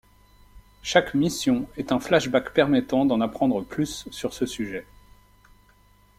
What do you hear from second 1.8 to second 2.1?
un